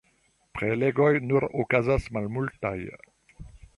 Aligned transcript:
Prelegoj 0.59 1.09
nur 1.31 1.45
okazas 1.65 2.07
malmultaj. 2.17 2.77